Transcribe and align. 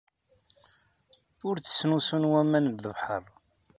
Ur 1.47 1.55
tt-snusun 1.57 2.29
waman 2.31 2.65
n 2.67 2.75
lebḥer. 2.77 3.23